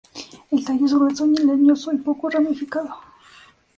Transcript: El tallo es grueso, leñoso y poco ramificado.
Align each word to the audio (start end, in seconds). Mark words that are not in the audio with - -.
El 0.49 0.65
tallo 0.65 0.87
es 0.87 0.95
grueso, 0.95 1.27
leñoso 1.27 1.93
y 1.93 1.97
poco 1.97 2.27
ramificado. 2.27 2.91